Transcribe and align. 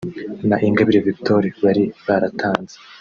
na 0.49 0.57
Ingabire 0.67 1.01
Victoire) 1.07 1.47
bari 1.63 1.83
baratanze 2.05 2.75